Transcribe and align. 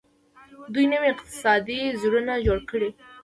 دوی 0.73 0.85
نوي 0.93 1.07
اقتصادي 1.13 1.79
زونونه 2.01 2.33
جوړ 2.45 2.59
کړي 2.69 2.89
دي. 2.93 2.99